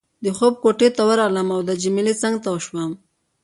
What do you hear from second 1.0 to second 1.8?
ورغلم او د